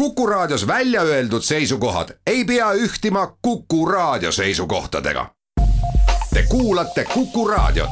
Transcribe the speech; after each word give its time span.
Kuku 0.00 0.26
Raadios 0.26 0.66
välja 0.66 1.02
öeldud 1.02 1.42
seisukohad 1.42 2.08
ei 2.26 2.44
pea 2.44 2.72
ühtima 2.72 3.36
Kuku 3.42 3.86
Raadio 3.86 4.32
seisukohtadega. 4.32 5.26
Te 6.34 6.42
kuulate 6.48 7.04
Kuku 7.04 7.48
Raadiot. 7.48 7.90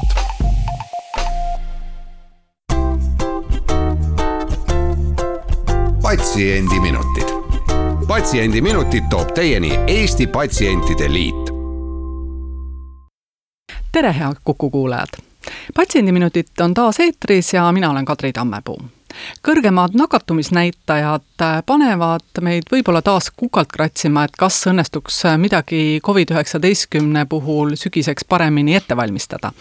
patsiendiminutid, 6.03 7.29
Patsiendiminutid 8.09 9.05
toob 9.11 9.29
teieni 9.35 9.79
Eesti 9.87 10.27
Patsientide 10.27 11.13
Liit. 11.13 11.51
tere, 13.93 14.15
head 14.19 14.35
Kuku 14.45 14.71
kuulajad. 14.71 15.09
patsiendiminutid 15.75 16.47
on 16.61 16.75
taas 16.75 17.01
eetris 17.01 17.55
ja 17.55 17.73
mina 17.73 17.91
olen 17.91 18.05
Kadri 18.05 18.33
Tammepuu 18.33 18.98
kõrgemad 19.43 19.97
nakatumisnäitajad 19.99 21.45
panevad 21.67 22.43
meid 22.43 22.69
võib-olla 22.73 23.03
taas 23.03 23.31
kukalt 23.31 23.73
kratsima, 23.73 24.25
et 24.25 24.37
kas 24.37 24.61
õnnestuks 24.71 25.23
midagi 25.41 26.01
Covid-19 26.07 27.27
puhul 27.29 27.75
sügiseks 27.77 28.25
paremini 28.29 28.77
ette 28.77 28.97
valmistada. 28.97 29.53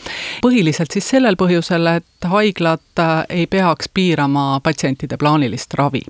põhiliselt 0.42 0.92
siis 0.92 1.10
sellel 1.10 1.36
põhjusel, 1.36 1.88
et 1.98 2.30
haiglad 2.30 3.04
ei 3.30 3.48
peaks 3.48 3.90
piirama 3.94 4.60
patsientide 4.64 5.18
plaanilist 5.18 5.74
ravi 5.74 6.04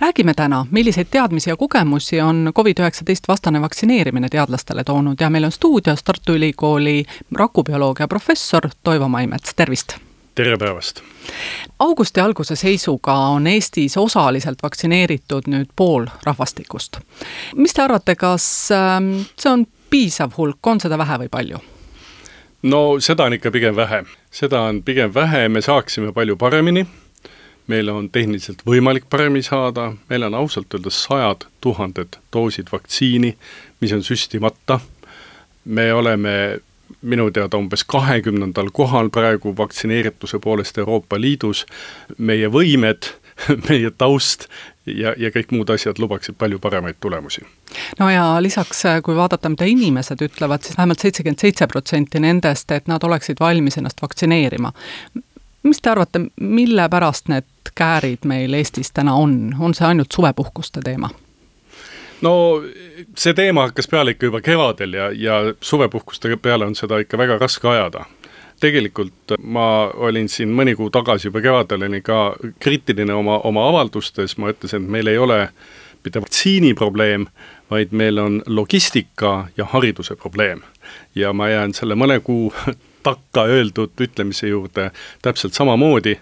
räägime 0.00 0.34
täna, 0.34 0.66
milliseid 0.70 1.06
teadmisi 1.10 1.50
ja 1.50 1.56
kogemusi 1.56 2.20
on 2.20 2.52
Covid-19 2.58 3.14
vastane 3.28 3.60
vaktsineerimine 3.60 4.28
teadlastele 4.28 4.84
toonud 4.84 5.20
ja 5.20 5.30
meil 5.30 5.44
on 5.44 5.52
stuudios 5.52 6.02
Tartu 6.02 6.32
Ülikooli 6.32 7.04
rakubioloogia 7.34 8.08
professor 8.08 8.68
Toivo 8.82 9.08
Maimets, 9.08 9.54
tervist! 9.54 10.13
Tere 10.34 10.56
päevast! 10.58 11.02
augusti 11.78 12.20
alguse 12.20 12.56
seisuga 12.56 13.14
on 13.14 13.46
Eestis 13.46 13.96
osaliselt 13.96 14.62
vaktsineeritud 14.62 15.46
nüüd 15.46 15.70
pool 15.76 16.06
rahvastikust. 16.26 16.98
mis 17.56 17.74
te 17.74 17.82
arvate, 17.82 18.16
kas 18.18 18.46
ähm, 18.74 19.12
see 19.38 19.52
on 19.52 19.66
piisav 19.90 20.34
hulk, 20.36 20.58
on 20.66 20.80
seda 20.82 20.98
vähe 20.98 21.20
või 21.24 21.30
palju? 21.30 21.62
no 22.62 22.82
seda 23.00 23.28
on 23.28 23.38
ikka 23.38 23.54
pigem 23.54 23.76
vähe, 23.76 24.02
seda 24.30 24.64
on 24.70 24.82
pigem 24.82 25.14
vähe, 25.14 25.48
me 25.48 25.62
saaksime 25.62 26.12
palju 26.12 26.36
paremini, 26.36 26.86
meil 27.70 27.94
on 27.94 28.10
tehniliselt 28.10 28.66
võimalik 28.66 29.06
paremini 29.10 29.46
saada, 29.46 29.92
meil 30.10 30.26
on 30.26 30.34
ausalt 30.34 30.74
öeldes 30.74 31.02
sajad 31.06 31.46
tuhanded 31.60 32.18
doosid 32.32 32.74
vaktsiini, 32.74 33.36
mis 33.80 33.94
on 33.94 34.02
süstimata, 34.02 34.80
me 35.64 35.92
oleme 35.94 36.58
minu 37.02 37.30
teada 37.30 37.56
umbes 37.56 37.84
kahekümnendal 37.84 38.70
kohal 38.72 39.10
praegu 39.10 39.54
vaktsineerituse 39.56 40.38
poolest 40.38 40.78
Euroopa 40.78 41.20
Liidus, 41.20 41.66
meie 42.18 42.48
võimed, 42.48 43.10
meie 43.68 43.90
taust 43.98 44.48
ja, 44.86 45.14
ja 45.16 45.30
kõik 45.34 45.52
muud 45.54 45.70
asjad 45.74 45.98
lubaksid 45.98 46.36
palju 46.38 46.58
paremaid 46.58 47.00
tulemusi. 47.00 47.42
no 47.98 48.10
ja 48.10 48.26
lisaks, 48.42 48.84
kui 49.04 49.16
vaadata, 49.16 49.48
mida 49.48 49.68
inimesed 49.68 50.22
ütlevad, 50.22 50.62
siis 50.62 50.78
vähemalt 50.78 51.04
seitsekümmend 51.04 51.40
seitse 51.40 51.66
protsenti 51.66 52.20
nendest, 52.20 52.70
et 52.70 52.88
nad 52.88 53.02
oleksid 53.02 53.40
valmis 53.40 53.78
ennast 53.78 54.02
vaktsineerima. 54.02 54.72
mis 55.62 55.80
te 55.80 55.90
arvate, 55.90 56.20
mille 56.40 56.88
pärast 56.88 57.28
need 57.28 57.48
käärid 57.74 58.24
meil 58.28 58.54
Eestis 58.54 58.92
täna 58.92 59.14
on, 59.14 59.54
on 59.58 59.74
see 59.74 59.86
ainult 59.86 60.12
suvepuhkuste 60.12 60.80
teema? 60.84 61.10
No 62.24 62.34
see 63.18 63.34
teema 63.36 63.68
hakkas 63.68 63.88
peale 63.90 64.14
ikka 64.14 64.30
juba 64.30 64.40
kevadel 64.44 64.98
ja, 64.98 65.08
ja 65.12 65.54
suvepuhkuste 65.60 66.36
peale 66.42 66.66
on 66.66 66.76
seda 66.78 66.98
ikka 67.02 67.18
väga 67.20 67.38
raske 67.38 67.68
ajada. 67.68 68.04
tegelikult 68.60 69.34
ma 69.42 69.90
olin 70.08 70.28
siin 70.30 70.52
mõni 70.56 70.76
kuu 70.78 70.90
tagasi 70.90 71.28
juba 71.28 71.42
kevadel 71.44 72.00
ka 72.02 72.36
kriitiline 72.62 73.12
oma, 73.12 73.40
oma 73.44 73.68
avaldustes, 73.68 74.38
ma 74.38 74.52
ütlesin, 74.54 74.86
et 74.86 74.90
meil 74.90 75.10
ei 75.10 75.18
ole 75.18 75.48
mitte 76.04 76.20
vaktsiini 76.20 76.74
probleem, 76.74 77.26
vaid 77.70 77.92
meil 77.92 78.18
on 78.18 78.42
logistika 78.46 79.48
ja 79.56 79.64
hariduse 79.64 80.16
probleem. 80.16 80.62
ja 81.14 81.32
ma 81.32 81.48
jään 81.48 81.74
selle 81.74 81.94
mõne 81.94 82.20
kuu 82.20 82.52
takka 83.08 83.44
öeldud 83.44 84.00
ütlemise 84.00 84.48
juurde 84.48 84.90
täpselt 85.22 85.52
samamoodi, 85.52 86.16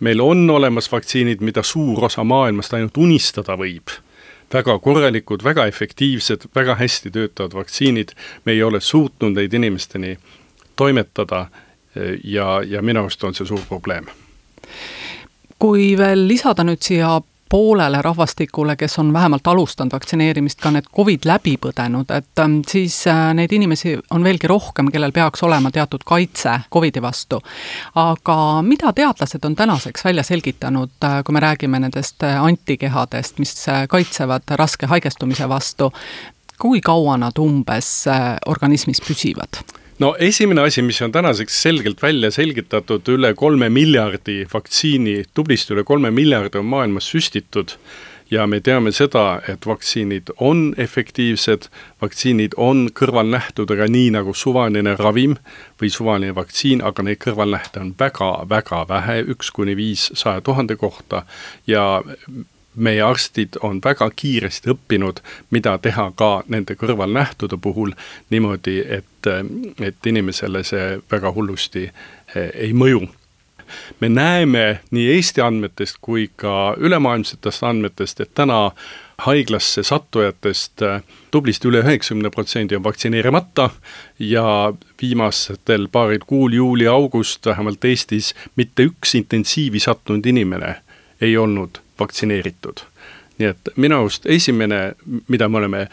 meil 0.00 0.20
on 0.20 0.50
olemas 0.50 0.90
vaktsiinid, 0.92 1.40
mida 1.40 1.62
suur 1.62 2.04
osa 2.04 2.24
maailmast 2.24 2.74
ainult 2.74 2.96
unistada 2.96 3.58
võib 3.58 3.90
väga 4.54 4.78
korralikud, 4.78 5.44
väga 5.44 5.66
efektiivsed, 5.66 6.48
väga 6.54 6.78
hästi 6.78 7.10
töötavad 7.10 7.56
vaktsiinid, 7.58 8.14
me 8.44 8.54
ei 8.54 8.62
ole 8.62 8.80
suutnud 8.80 9.34
neid 9.34 9.54
inimesteni 9.54 10.16
toimetada 10.76 11.46
ja, 12.24 12.62
ja 12.66 12.82
minu 12.82 13.04
arust 13.04 13.24
on 13.24 13.34
see 13.34 13.46
suur 13.46 13.62
probleem. 13.68 14.06
kui 15.58 15.94
veel 15.98 16.26
lisada 16.28 16.64
nüüd 16.66 16.82
siia 16.82 17.20
poolele 17.54 18.02
rahvastikule, 18.02 18.76
kes 18.76 18.98
on 18.98 19.12
vähemalt 19.12 19.46
alustanud 19.46 19.92
vaktsineerimist, 19.92 20.58
ka 20.60 20.72
need 20.74 20.88
Covid 20.96 21.22
läbi 21.24 21.52
põdenud, 21.62 22.10
et 22.10 22.40
ähm, 22.42 22.56
siis 22.66 22.96
äh, 23.06 23.28
neid 23.38 23.52
inimesi 23.54 23.92
on 24.10 24.26
veelgi 24.26 24.50
rohkem, 24.50 24.88
kellel 24.90 25.14
peaks 25.14 25.44
olema 25.46 25.70
teatud 25.70 26.02
kaitse 26.04 26.56
Covidi 26.74 27.02
vastu. 27.02 27.38
aga 27.94 28.36
mida 28.66 28.90
teadlased 28.92 29.46
on 29.46 29.54
tänaseks 29.54 30.04
välja 30.04 30.26
selgitanud, 30.26 30.98
äh, 31.04 31.20
kui 31.24 31.38
me 31.38 31.44
räägime 31.46 31.78
nendest 31.78 32.26
äh, 32.26 32.42
antikehadest, 32.42 33.38
mis 33.38 33.54
kaitsevad 33.88 34.50
raske 34.58 34.90
haigestumise 34.90 35.48
vastu, 35.48 35.92
kui 36.58 36.80
kaua 36.80 37.16
nad 37.22 37.38
umbes 37.38 37.94
organismis 38.50 38.98
püsivad? 39.06 39.62
No 39.98 40.14
esimene 40.18 40.64
asi, 40.64 40.82
mis 40.82 41.00
on 41.02 41.12
tänaseks 41.12 41.60
selgelt 41.62 42.02
välja 42.02 42.30
selgitatud, 42.34 43.06
üle 43.14 43.34
kolme 43.38 43.68
miljardi 43.72 44.42
vaktsiini, 44.52 45.22
tublisti 45.34 45.74
üle 45.76 45.84
kolme 45.84 46.10
miljardi 46.14 46.58
on 46.58 46.68
maailmas 46.72 47.10
süstitud. 47.12 47.78
Ja 48.32 48.46
me 48.48 48.58
teame 48.64 48.88
seda, 48.96 49.42
et 49.48 49.66
vaktsiinid 49.68 50.30
on 50.42 50.72
efektiivsed, 50.80 51.68
vaktsiinid 52.02 52.56
on 52.56 52.86
kõrvalnähtudega, 52.96 53.84
nii 53.92 54.14
nagu 54.16 54.32
suvaline 54.34 54.96
ravim 54.96 55.36
või 55.80 55.90
suvaline 55.92 56.32
vaktsiin, 56.34 56.80
aga 56.82 57.04
neid 57.04 57.20
kõrvalnähte 57.22 57.82
on 57.84 57.92
väga-väga 58.00 58.80
vähe, 58.88 59.18
üks 59.36 59.52
kuni 59.54 59.76
viis 59.76 60.08
saja 60.16 60.40
tuhande 60.40 60.78
kohta. 60.80 61.22
Ja 61.68 62.00
meie 62.76 63.02
arstid 63.02 63.58
on 63.62 63.80
väga 63.84 64.10
kiiresti 64.16 64.72
õppinud, 64.74 65.20
mida 65.50 65.76
teha 65.78 66.10
ka 66.16 66.30
nende 66.48 66.76
kõrvalnähtude 66.78 67.58
puhul 67.60 67.94
niimoodi, 68.30 68.78
et, 68.98 69.30
et 69.80 70.06
inimesele 70.06 70.64
see 70.66 70.98
väga 71.10 71.32
hullusti 71.34 71.88
eh, 71.88 72.50
ei 72.54 72.72
mõju. 72.72 73.06
Me 74.00 74.08
näeme 74.12 74.80
nii 74.92 75.06
Eesti 75.14 75.40
andmetest 75.40 75.96
kui 76.04 76.28
ka 76.36 76.74
ülemaailmsetest 76.76 77.64
andmetest, 77.64 78.20
et 78.20 78.34
täna 78.34 78.70
haiglasse 79.24 79.82
sattujatest 79.82 80.82
eh, 80.82 81.00
tublisti 81.30 81.70
üle 81.70 81.80
üheksakümne 81.84 82.30
protsendi 82.30 82.76
on 82.76 82.84
vaktsineerimata 82.84 83.70
ja 84.18 84.72
viimastel 85.02 85.88
paaril 85.92 86.26
kuul, 86.26 86.58
juuli-august 86.60 87.46
vähemalt 87.46 87.84
Eestis 87.84 88.34
mitte 88.56 88.90
üks 88.90 89.14
intensiivi 89.18 89.80
sattunud 89.80 90.26
inimene 90.26 90.83
ei 91.24 91.36
olnud 91.40 91.80
vaktsineeritud. 92.00 92.84
nii 93.38 93.48
et 93.50 93.72
minu 93.76 93.96
arust 93.98 94.26
esimene, 94.30 94.94
mida 95.28 95.48
me 95.48 95.58
oleme, 95.58 95.86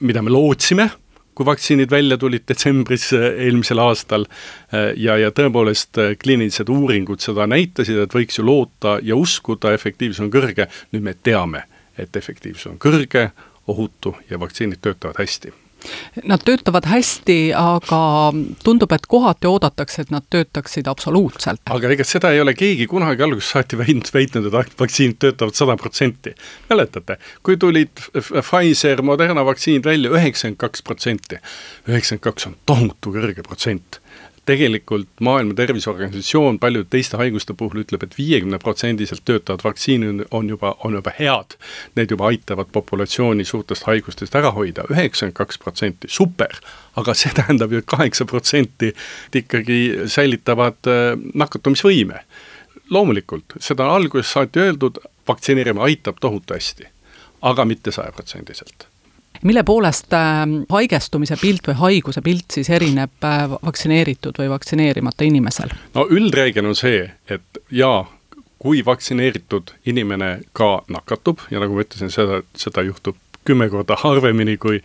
mida 0.00 0.22
me 0.22 0.30
lootsime, 0.30 0.90
kui 1.34 1.46
vaktsiinid 1.46 1.90
välja 1.90 2.18
tulid 2.18 2.44
detsembris 2.48 3.08
äh, 3.16 3.26
eelmisel 3.46 3.82
aastal 3.82 4.28
äh, 4.28 4.92
ja, 4.96 5.16
ja 5.18 5.32
tõepoolest 5.34 5.98
äh, 5.98 6.12
kliinilised 6.20 6.70
uuringud 6.70 7.24
seda 7.24 7.48
näitasid, 7.50 7.98
et 8.04 8.14
võiks 8.14 8.38
ju 8.38 8.46
loota 8.46 8.98
ja 9.02 9.18
uskuda, 9.18 9.74
efektiivsus 9.74 10.22
on 10.22 10.30
kõrge, 10.34 10.68
nüüd 10.94 11.08
me 11.10 11.16
teame, 11.18 11.66
et 11.98 12.16
efektiivsus 12.16 12.70
on 12.70 12.78
kõrge, 12.78 13.28
ohutu 13.66 14.14
ja 14.30 14.38
vaktsiinid 14.38 14.82
töötavad 14.84 15.18
hästi 15.18 15.63
Nad 16.24 16.44
töötavad 16.44 16.86
hästi, 16.88 17.38
aga 17.58 18.00
tundub, 18.64 18.92
et 18.96 19.06
kohati 19.10 19.48
oodatakse, 19.50 20.04
et 20.04 20.12
nad 20.14 20.26
töötaksid 20.30 20.88
absoluutselt. 20.90 21.62
aga 21.70 21.92
ega 21.96 22.06
seda 22.08 22.32
ei 22.34 22.40
ole 22.40 22.54
keegi 22.58 22.86
kunagi 22.90 23.26
algusest 23.26 23.56
saati 23.56 23.78
väitnud, 23.80 24.12
väitnud, 24.14 24.48
et 24.48 24.78
vaktsiinid 24.80 25.18
töötavad 25.22 25.58
sada 25.58 25.76
protsenti. 25.80 26.34
mäletate, 26.70 27.18
kui 27.42 27.56
tulid 27.56 28.06
Pfizer, 28.14 29.02
Moderna 29.02 29.44
vaktsiinid 29.44 29.84
välja, 29.84 30.10
üheksakümmend 30.10 30.60
kaks 30.60 30.82
protsenti. 30.82 31.40
üheksakümmend 31.88 32.24
kaks 32.24 32.46
on 32.46 32.56
tohutu 32.66 33.14
kõrge 33.14 33.42
protsent 33.42 34.00
tegelikult 34.46 35.08
Maailma 35.20 35.54
Terviseorganisatsioon 35.54 36.58
paljude 36.58 36.88
teiste 36.90 37.16
haiguste 37.16 37.54
puhul 37.56 37.82
ütleb 37.84 38.02
et, 38.02 38.12
et 38.12 38.18
viiekümneprotsendiliselt 38.18 39.24
töötavad 39.24 39.64
vaktsiinid 39.64 40.24
on 40.30 40.48
juba, 40.48 40.74
on 40.84 40.96
juba 40.98 41.12
head. 41.18 41.56
Need 41.96 42.12
juba 42.12 42.28
aitavad 42.30 42.70
populatsiooni 42.72 43.44
suurtest 43.48 43.88
haigustest 43.88 44.36
ära 44.36 44.52
hoida, 44.56 44.86
üheksakümmend 44.92 45.38
kaks 45.38 45.60
protsenti, 45.62 46.10
super, 46.12 46.56
aga 47.00 47.16
see 47.16 47.32
tähendab 47.36 47.72
ju, 47.72 47.82
et 47.82 47.90
kaheksa 47.90 48.28
protsenti 48.28 48.92
ikkagi 49.34 49.80
säilitavad 50.06 50.90
äh, 50.90 51.12
nakatumisvõime. 51.34 52.24
loomulikult, 52.90 53.56
seda 53.64 53.86
on 53.86 53.94
algusest 53.96 54.36
saati 54.36 54.60
öeldud, 54.60 55.00
vaktsineerimine 55.28 55.86
aitab 55.86 56.20
tohutu 56.20 56.54
hästi, 56.54 56.90
aga 57.42 57.64
mitte 57.64 57.92
sajaprotsendiliselt 57.92 58.93
mille 59.44 59.62
poolest 59.62 60.12
äh, 60.16 60.42
haigestumise 60.72 61.36
pilt 61.40 61.68
või 61.68 61.78
haiguse 61.80 62.22
pilt 62.24 62.56
siis 62.56 62.70
erineb 62.72 63.24
äh, 63.24 63.44
vaktsineeritud 63.54 64.40
või 64.40 64.50
vaktsineerimata 64.52 65.26
inimesel? 65.28 65.74
no 65.94 66.06
üldreegel 66.10 66.68
on 66.70 66.78
see, 66.78 67.04
et 67.28 67.62
jaa, 67.70 68.04
kui 68.58 68.80
vaktsineeritud 68.84 69.74
inimene 69.92 70.38
ka 70.56 70.78
nakatub 70.88 71.44
ja 71.52 71.60
nagu 71.62 71.76
ma 71.76 71.84
ütlesin, 71.84 72.12
seda, 72.12 72.40
seda 72.56 72.84
juhtub 72.86 73.20
kümme 73.44 73.68
korda 73.68 73.96
harvemini 74.00 74.56
kui, 74.56 74.78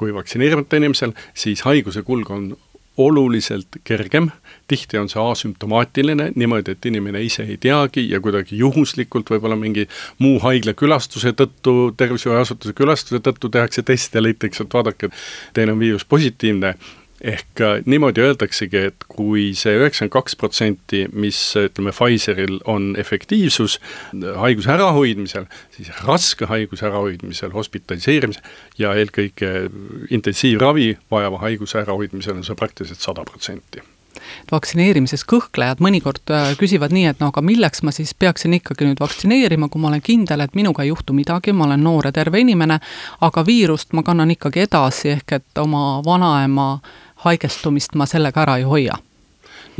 kui 0.00 0.14
vaktsineerimata 0.16 0.80
inimesel, 0.80 1.12
siis 1.36 1.60
haiguse 1.68 2.00
kulg 2.06 2.30
on 2.32 2.54
oluliselt 2.96 3.78
kergem, 3.84 4.30
tihti 4.68 4.98
on 5.00 5.08
see 5.08 5.20
asümptomaatiline, 5.20 6.30
niimoodi, 6.36 6.74
et 6.76 6.88
inimene 6.90 7.22
ise 7.24 7.46
ei 7.48 7.56
teagi 7.60 8.04
ja 8.10 8.20
kuidagi 8.20 8.58
juhuslikult 8.60 9.30
võib-olla 9.32 9.56
mingi 9.56 9.86
muu 10.20 10.38
haigla 10.44 10.74
külastuse 10.76 11.32
tõttu, 11.36 11.94
tervishoiuasutuse 11.96 12.76
külastuse 12.76 13.22
tõttu 13.24 13.48
tehakse 13.52 13.82
test 13.82 14.14
ja 14.14 14.22
leitakse, 14.24 14.66
et 14.66 14.76
vaadake, 14.76 15.08
teil 15.56 15.72
on 15.72 15.80
viirus 15.80 16.04
positiivne 16.04 16.74
ehk 17.22 17.60
äh, 17.60 17.80
niimoodi 17.86 18.20
öeldaksegi, 18.24 18.82
et 18.90 19.06
kui 19.08 19.52
see 19.58 19.76
üheksakümmend 19.78 20.14
kaks 20.16 20.36
protsenti, 20.38 21.04
mis 21.12 21.38
ütleme, 21.58 21.94
Pfizeril 21.94 22.58
on 22.70 22.92
efektiivsus 22.98 23.78
äh, 23.78 24.34
haiguse 24.42 24.74
ärahoidmisel, 24.74 25.46
siis 25.76 25.92
raske 26.06 26.50
haiguse 26.50 26.88
ärahoidmisel, 26.90 27.54
hospitaliseerimisel 27.54 28.82
ja 28.82 28.94
eelkõige 28.98 29.68
intensiivravi 30.10 30.96
vajava 31.10 31.42
haiguse 31.46 31.82
ärahoidmisel 31.84 32.40
on 32.40 32.46
see 32.46 32.58
praktiliselt 32.58 33.04
sada 33.04 33.26
protsenti. 33.28 33.82
Vaktsineerimises 34.50 35.24
kõhklejad 35.28 35.80
mõnikord 35.82 36.32
äh, 36.34 36.52
küsivad 36.60 36.92
nii, 36.92 37.06
et 37.12 37.22
no 37.22 37.30
aga 37.32 37.42
milleks 37.44 37.82
ma 37.86 37.94
siis 37.94 38.12
peaksin 38.18 38.58
ikkagi 38.58 38.88
nüüd 38.88 39.00
vaktsineerima, 39.00 39.70
kui 39.72 39.80
ma 39.80 39.88
olen 39.92 40.02
kindel, 40.04 40.42
et 40.44 40.58
minuga 40.58 40.84
ei 40.84 40.90
juhtu 40.90 41.14
midagi, 41.16 41.54
ma 41.56 41.68
olen 41.68 41.84
noor 41.84 42.10
ja 42.10 42.12
terve 42.18 42.42
inimene, 42.42 42.80
aga 43.24 43.46
viirust 43.46 43.94
ma 43.96 44.04
kannan 44.06 44.34
ikkagi 44.34 44.66
edasi, 44.66 45.14
ehk 45.16 45.38
et 45.38 45.62
oma 45.62 46.02
vanaema 46.04 46.68
haigestumist 47.24 47.94
ma 47.94 48.06
sellega 48.06 48.46
ära 48.46 48.58
ei 48.60 48.68
hoia 48.68 48.98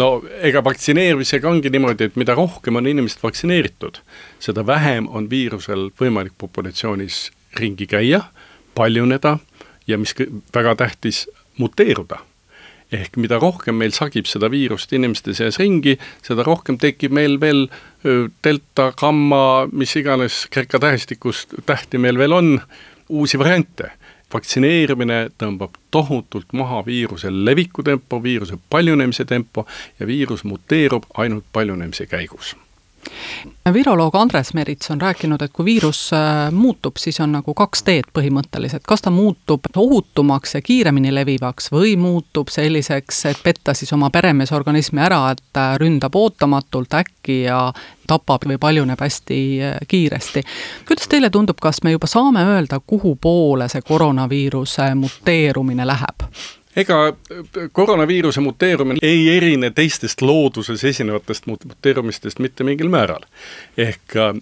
no 0.00 0.09
ega 0.41 0.62
vaktsineerimisega 0.65 1.49
ongi 1.50 1.71
niimoodi, 1.73 2.09
et 2.09 2.17
mida 2.21 2.37
rohkem 2.39 2.79
on 2.81 2.89
inimesed 2.89 3.23
vaktsineeritud, 3.23 4.00
seda 4.41 4.65
vähem 4.67 5.09
on 5.11 5.29
viirusel 5.31 5.91
võimalik 6.00 6.35
populatsioonis 6.41 7.31
ringi 7.61 7.87
käia, 7.87 8.23
paljuneda 8.75 9.37
ja 9.87 9.99
mis 9.99 10.15
väga 10.55 10.77
tähtis, 10.81 11.27
muteeruda. 11.59 12.23
ehk 12.93 13.17
mida 13.17 13.39
rohkem 13.41 13.79
meil 13.81 13.93
sagib 13.97 14.27
seda 14.29 14.50
viirust 14.53 14.91
inimeste 14.93 15.33
seas 15.35 15.56
ringi, 15.56 15.94
seda 16.23 16.44
rohkem 16.44 16.77
tekib 16.79 17.12
meil 17.12 17.39
veel 17.41 17.69
delta, 18.44 18.91
gamma, 18.93 19.67
mis 19.73 19.97
iganes 19.97 20.47
kreeka 20.53 20.79
tähestikust 20.79 21.55
tähti 21.67 21.99
meil 21.99 22.19
veel 22.21 22.33
on, 22.37 22.61
uusi 23.09 23.39
variante 23.41 23.93
vaktsineerimine 24.34 25.20
tõmbab 25.38 25.79
tohutult 25.90 26.52
maha 26.52 26.82
viiruse 26.87 27.31
leviku 27.32 27.82
tempo, 27.82 28.23
viiruse 28.23 28.58
paljunemise 28.70 29.25
tempo 29.25 29.67
ja 30.00 30.06
viirus 30.06 30.44
muteerub 30.44 31.08
ainult 31.14 31.44
paljunemise 31.52 32.06
käigus 32.06 32.56
viroloog 33.75 34.15
Andres 34.17 34.55
Merits 34.55 34.91
on 34.91 35.01
rääkinud, 35.01 35.43
et 35.43 35.53
kui 35.53 35.65
viirus 35.65 36.11
äh, 36.13 36.53
muutub, 36.53 36.97
siis 36.99 37.21
on 37.21 37.33
nagu 37.33 37.55
kaks 37.55 37.83
teed 37.87 38.11
põhimõtteliselt, 38.15 38.85
kas 38.89 39.03
ta 39.03 39.11
muutub 39.11 39.69
ohutumaks 39.77 40.55
ja 40.55 40.63
kiiremini 40.63 41.15
levivaks 41.15 41.71
või 41.73 41.97
muutub 41.97 42.51
selliseks, 42.51 43.25
et 43.31 43.43
petta 43.45 43.75
siis 43.75 43.93
oma 43.93 44.11
peremees 44.11 44.53
organismi 44.53 45.03
ära, 45.07 45.23
et 45.31 45.59
äh, 45.59 45.75
ründab 45.81 46.17
ootamatult 46.19 46.95
äkki 47.03 47.43
ja 47.45 47.65
tapab 48.07 48.49
või 48.49 48.59
paljuneb 48.59 49.01
hästi 49.01 49.39
äh, 49.63 49.77
kiiresti. 49.89 50.43
kuidas 50.89 51.09
teile 51.09 51.31
tundub, 51.31 51.61
kas 51.63 51.83
me 51.83 51.95
juba 51.95 52.11
saame 52.11 52.45
öelda, 52.55 52.81
kuhu 52.87 53.17
poole 53.21 53.69
see 53.69 53.83
koroonaviiruse 53.87 54.95
muteerumine 54.95 55.87
läheb? 55.87 56.27
Ega 56.77 57.09
äh, 57.09 57.15
koroonaviiruse 57.73 58.41
muteerumine 58.41 58.99
ei 59.03 59.37
erine 59.37 59.71
teistest 59.71 60.23
looduses 60.23 60.85
esinevatest 60.85 61.47
muteerumistest 61.47 62.39
mitte 62.39 62.65
mingil 62.65 62.89
määral. 62.89 63.23
ehk 63.77 64.17
äh, 64.17 64.35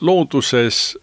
looduses 0.00 0.98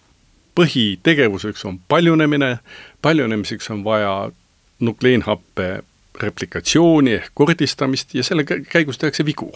põhitegevuseks 0.59 1.65
on 1.65 1.79
paljunemine, 1.87 2.59
paljunemiseks 3.01 3.69
on 3.69 3.83
vaja 3.83 4.31
nukleenhappe 4.79 5.83
replikatsiooni 6.21 7.13
ehk 7.13 7.31
kordistamist 7.33 8.13
ja 8.13 8.23
selle 8.23 8.43
käigus 8.43 8.97
tehakse 8.97 9.25
vigu 9.25 9.53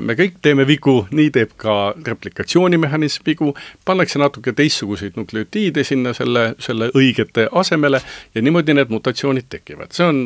me 0.00 0.16
kõik 0.18 0.40
teeme 0.44 0.66
vigu, 0.68 1.00
nii 1.14 1.30
teeb 1.34 1.54
ka 1.60 1.76
replikatsioonimehhanism 2.06 3.24
vigu, 3.26 3.52
pannakse 3.88 4.20
natuke 4.20 4.52
teistsuguseid 4.56 5.16
nukleotiide 5.16 5.84
sinna 5.86 6.12
selle, 6.16 6.52
selle 6.62 6.90
õigete 6.98 7.48
asemele 7.52 8.00
ja 8.34 8.44
niimoodi 8.44 8.76
need 8.76 8.92
mutatsioonid 8.92 9.48
tekivad, 9.52 9.94
see 9.96 10.06
on 10.06 10.22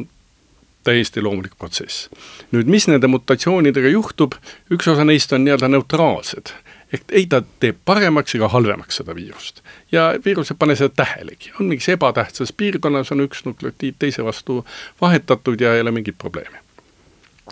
täiesti 0.84 1.22
loomulik 1.22 1.54
protsess. 1.58 2.08
nüüd, 2.52 2.66
mis 2.66 2.88
nende 2.90 3.06
mutatsioonidega 3.06 3.92
juhtub, 3.94 4.34
üks 4.74 4.88
osa 4.90 5.06
neist 5.06 5.32
on 5.32 5.44
nii-öelda 5.44 5.70
neutraalsed. 5.70 6.54
Ehk 6.92 7.14
ei 7.16 7.24
ta 7.30 7.40
teeb 7.62 7.78
paremaks 7.88 8.34
ega 8.36 8.50
halvemaks 8.52 8.98
seda 9.00 9.14
viirust. 9.14 9.62
ja 9.92 10.12
viirus 10.24 10.50
ei 10.50 10.58
pane 10.58 10.76
seda 10.76 10.90
tähelegi, 11.04 11.52
on 11.60 11.70
mingis 11.70 11.88
ebatähtsas 11.88 12.52
piirkonnas, 12.52 13.12
on 13.12 13.24
üks 13.28 13.46
nukleotiid 13.46 13.94
teise 13.98 14.24
vastu 14.24 14.64
vahetatud 15.00 15.60
ja 15.60 15.74
ei 15.74 15.80
ole 15.80 15.90
mingit 15.90 16.18
probleemi 16.18 16.58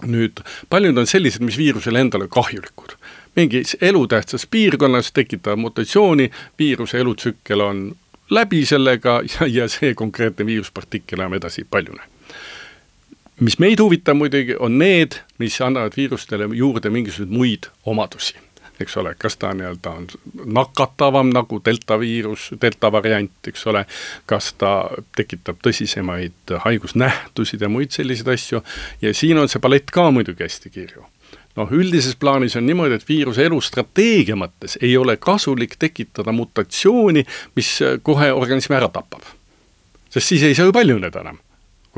nüüd 0.07 0.43
paljud 0.71 0.99
on 0.99 1.07
sellised, 1.07 1.43
mis 1.45 1.59
viirusele 1.59 2.01
endale 2.01 2.29
kahjulikud. 2.29 2.97
mingis 3.37 3.77
elutähtsas 3.81 4.47
piirkonnas 4.47 5.13
tekitab 5.13 5.59
mutatsiooni, 5.59 6.31
viiruse 6.59 6.99
elutsükkel 6.99 7.61
on 7.61 7.97
läbi 8.31 8.67
sellega 8.67 9.23
ja, 9.35 9.47
ja 9.47 9.69
see 9.69 9.95
konkreetne 9.95 10.47
viiruspartikkel 10.47 11.21
enam 11.21 11.35
edasi 11.35 11.61
ei 11.61 11.67
paljune. 11.71 12.03
mis 13.41 13.59
meid 13.59 13.81
huvitab 13.81 14.17
muidugi, 14.17 14.57
on 14.59 14.79
need, 14.79 15.21
mis 15.39 15.61
annavad 15.61 15.97
viirustele 15.97 16.49
juurde 16.55 16.91
mingisuguseid 16.91 17.37
muid 17.37 17.71
omadusi 17.87 18.50
eks 18.81 18.97
ole, 19.01 19.15
kas 19.19 19.37
ta 19.41 19.53
nii-öelda 19.57 19.93
on 19.97 20.09
nakatavam 20.57 21.31
nagu 21.35 21.61
delta 21.65 21.99
viirus, 22.01 22.51
delta 22.63 22.93
variant, 22.93 23.33
eks 23.49 23.67
ole, 23.71 23.85
kas 24.31 24.53
ta 24.61 24.75
tekitab 25.17 25.61
tõsisemaid 25.65 26.57
haigusnähtusid 26.65 27.63
ja 27.63 27.71
muid 27.73 27.95
selliseid 27.97 28.35
asju 28.35 28.63
ja 29.03 29.15
siin 29.15 29.39
on 29.39 29.51
see 29.51 29.63
palett 29.63 29.91
ka 29.95 30.11
muidugi 30.15 30.47
hästi 30.47 30.73
kirju 30.75 31.07
noh, 31.59 31.75
üldises 31.75 32.17
plaanis 32.21 32.57
on 32.57 32.67
niimoodi, 32.67 32.97
et 32.97 33.09
viiruse 33.09 33.45
elustrateegia 33.49 34.37
mõttes 34.39 34.79
ei 34.81 34.95
ole 34.97 35.17
kasulik 35.21 35.77
tekitada 35.81 36.33
mutatsiooni, 36.33 37.25
mis 37.59 37.77
kohe 38.07 38.33
organismi 38.33 38.79
ära 38.79 38.89
tapab. 38.89 39.23
sest 40.11 40.27
siis 40.27 40.43
ei 40.43 40.55
saa 40.55 40.67
ju 40.71 40.73
paljuneda 40.75 41.21
enam 41.21 41.39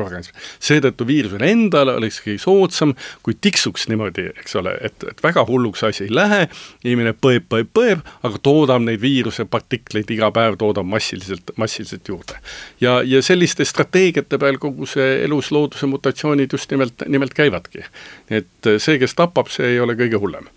organism. 0.05 0.37
seetõttu 0.61 1.07
viirusele 1.07 1.51
endale 1.51 1.97
olekski 1.99 2.37
soodsam, 2.39 2.95
kui 3.23 3.37
tiksuks 3.41 3.89
niimoodi, 3.89 4.29
eks 4.43 4.57
ole, 4.61 4.75
et, 4.81 4.97
et 5.11 5.23
väga 5.23 5.45
hulluks 5.49 5.85
asi 5.89 6.07
ei 6.07 6.15
lähe, 6.15 6.47
inimene 6.85 7.15
põeb, 7.15 7.47
põeb, 7.49 7.71
põeb, 7.75 8.07
aga 8.23 8.41
toodab 8.43 8.85
neid 8.87 9.03
viirusepartikleid 9.03 10.11
iga 10.15 10.31
päev, 10.35 10.59
toodab 10.61 10.89
massiliselt, 10.89 11.55
massiliselt 11.57 12.09
juurde. 12.09 12.41
ja, 12.81 13.01
ja 13.05 13.23
selliste 13.23 13.65
strateegiate 13.65 14.39
peal 14.39 14.59
kogu 14.63 14.87
see 14.87 15.23
eluslooduse 15.25 15.87
mutatsioonid 15.87 16.53
just 16.53 16.71
nimelt, 16.71 17.07
nimelt 17.09 17.35
käivadki. 17.35 17.87
et 18.31 18.73
see, 18.79 18.99
kes 18.99 19.15
tapab, 19.15 19.51
see 19.53 19.75
ei 19.75 19.81
ole 19.81 19.97
kõige 19.99 20.21
hullem 20.21 20.51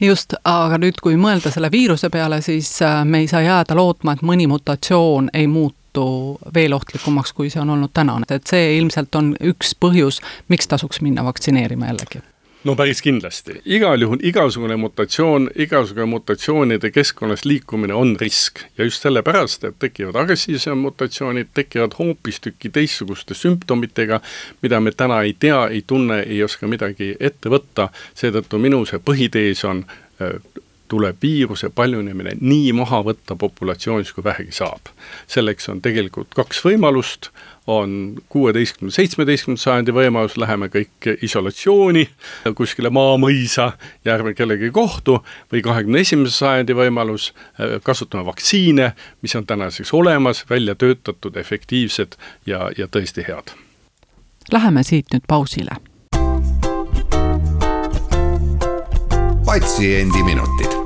just, 0.00 0.34
aga 0.44 0.78
nüüd, 0.80 0.98
kui 1.02 1.16
mõelda 1.20 1.52
selle 1.52 1.70
viiruse 1.72 2.10
peale, 2.10 2.40
siis 2.42 2.70
äh, 2.82 3.02
me 3.04 3.22
ei 3.22 3.28
saa 3.30 3.42
jääda 3.44 3.76
lootma, 3.76 4.16
et 4.16 4.26
mõni 4.26 4.48
mutatsioon 4.50 5.30
ei 5.34 5.46
muutu 5.46 5.81
muutu 5.98 6.38
veel 6.54 6.72
ohtlikumaks, 6.72 7.32
kui 7.32 7.50
see 7.50 7.60
on 7.60 7.70
olnud 7.70 7.90
tänane, 7.94 8.24
et 8.30 8.46
see 8.46 8.76
ilmselt 8.78 9.14
on 9.14 9.36
üks 9.40 9.74
põhjus, 9.74 10.20
miks 10.48 10.68
tasuks 10.68 11.00
minna 11.00 11.24
vaktsineerima 11.24 11.86
jällegi. 11.86 12.22
No 12.64 12.76
päris 12.78 13.02
kindlasti, 13.02 13.56
igal 13.64 14.00
juhul 14.00 14.20
igasugune 14.22 14.76
mutatsioon, 14.78 15.48
igasugune 15.58 16.06
mutatsioonide 16.06 16.92
keskkonnas 16.94 17.44
liikumine 17.44 17.94
on 17.94 18.14
risk. 18.20 18.62
Ja 18.78 18.84
just 18.84 19.02
sellepärast, 19.02 19.64
et 19.64 19.78
tekivad 19.82 20.14
agressiivsed 20.14 20.78
mutatsioonid, 20.78 21.50
tekivad 21.54 21.96
hoopistüki 21.98 22.70
teistsuguste 22.70 23.34
sümptomitega, 23.34 24.20
mida 24.62 24.80
me 24.80 24.92
täna 24.92 25.22
ei 25.22 25.34
tea, 25.34 25.66
ei 25.66 25.82
tunne, 25.86 26.20
ei 26.22 26.42
oska 26.42 26.70
midagi 26.70 27.16
ette 27.18 27.50
võtta, 27.50 27.88
seetõttu 28.14 28.62
minu 28.62 28.84
see 28.86 29.02
põhitees 29.02 29.66
on 29.66 29.82
äh, 30.22 30.38
tuleb 30.92 31.16
viiruse 31.22 31.70
paljunemine 31.72 32.36
nii 32.40 32.72
maha 32.76 33.00
võtta 33.06 33.36
populatsioonis, 33.38 34.12
kui 34.12 34.24
vähegi 34.24 34.52
saab. 34.52 34.92
selleks 35.26 35.68
on 35.72 35.80
tegelikult 35.80 36.34
kaks 36.36 36.60
võimalust, 36.66 37.30
on 37.66 38.14
kuueteistkümnenda, 38.28 38.94
seitsmeteistkümnenda 38.96 39.62
sajandi 39.62 39.94
võimalus, 39.96 40.36
läheme 40.36 40.68
kõik 40.72 41.08
isolatsiooni 41.22 42.02
kuskile 42.58 42.90
maamõisa 42.90 43.70
ja 44.04 44.16
ärme 44.16 44.34
kellegagi 44.34 44.72
kohtu, 44.74 45.20
või 45.52 45.62
kahekümne 45.64 46.02
esimese 46.02 46.34
sajandi 46.42 46.76
võimalus, 46.76 47.30
äh, 47.60 47.78
kasutame 47.82 48.26
vaktsiine, 48.26 48.92
mis 49.22 49.36
on 49.38 49.46
tänaseks 49.46 49.94
olemas, 49.94 50.44
välja 50.50 50.74
töötatud, 50.74 51.36
efektiivsed 51.36 52.18
ja, 52.46 52.68
ja 52.76 52.90
tõesti 52.90 53.24
head. 53.28 53.54
Läheme 54.52 54.82
siit 54.82 55.14
nüüd 55.14 55.24
pausile. 55.28 55.78
patsiendiminutid 59.52 60.81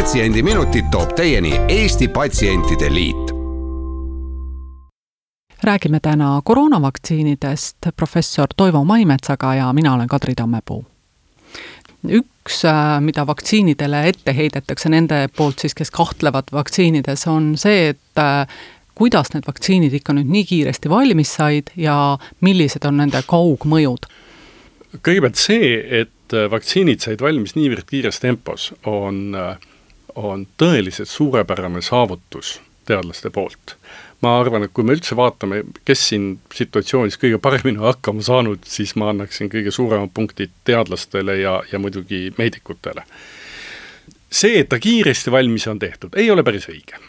patsiendiminutid 0.00 0.84
toob 0.90 1.10
teieni 1.12 1.50
Eesti 1.68 2.08
Patsientide 2.08 2.88
Liit 2.94 3.30
räägime 5.62 6.00
täna 6.00 6.40
koroonavaktsiinidest 6.44 7.76
professor 7.96 8.48
Toivo 8.56 8.84
Maimetsaga 8.84 9.54
ja 9.54 9.72
mina 9.72 9.94
olen 9.94 10.08
Kadri 10.08 10.34
Tammepuu. 10.34 10.84
üks, 12.08 12.64
äh, 12.64 13.00
mida 13.00 13.26
vaktsiinidele 13.26 14.08
ette 14.08 14.36
heidetakse 14.36 14.88
nende 14.88 15.28
poolt 15.36 15.58
siis, 15.58 15.74
kes 15.74 15.90
kahtlevad 15.90 16.48
vaktsiinides, 16.52 17.26
on 17.26 17.58
see, 17.58 17.88
et 17.88 18.18
äh, 18.18 18.48
kuidas 18.94 19.34
need 19.34 19.44
vaktsiinid 19.46 19.92
ikka 20.00 20.16
nüüd 20.16 20.32
nii 20.32 20.44
kiiresti 20.44 20.88
valmis 20.88 21.34
said 21.34 21.74
ja 21.76 22.18
millised 22.40 22.88
on 22.88 22.96
nende 23.04 23.20
kaugmõjud? 23.26 24.08
kõigepealt 24.96 25.36
see, 25.36 25.74
et 26.00 26.32
äh, 26.32 26.48
vaktsiinid 26.50 27.04
said 27.04 27.20
valmis 27.20 27.52
niivõrd 27.52 27.84
kiires 27.92 28.24
tempos, 28.24 28.72
on, 28.88 29.36
on 30.14 30.46
tõeliselt 30.58 31.08
suurepärane 31.08 31.82
saavutus 31.82 32.58
teadlaste 32.86 33.30
poolt 33.30 33.76
ma 34.20 34.36
arvan, 34.40 34.66
et 34.66 34.72
kui 34.76 34.84
me 34.84 34.94
üldse 34.96 35.16
vaatame, 35.16 35.62
kes 35.88 36.02
siin 36.10 36.26
situatsioonis 36.54 37.16
kõige 37.20 37.40
paremini 37.42 37.80
hakkama 37.80 38.24
saanud, 38.24 38.66
siis 38.68 38.92
ma 39.00 39.10
annaksin 39.14 39.50
kõige 39.52 39.72
suuremad 39.74 40.12
punktid 40.14 40.52
teadlastele 40.68 41.38
ja, 41.40 41.60
ja 41.72 41.80
muidugi 41.80 42.28
meedikutele. 42.38 43.04
see, 44.30 44.60
et 44.60 44.68
ta 44.68 44.78
kiiresti 44.78 45.32
valmis 45.32 45.66
on 45.66 45.78
tehtud, 45.78 46.14
ei 46.16 46.30
ole 46.30 46.44
päris 46.46 46.68
õige 46.70 47.00